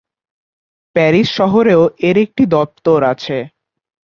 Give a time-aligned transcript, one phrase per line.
[0.95, 3.37] Paris শহরেও এর একটি দপ্তর আছে।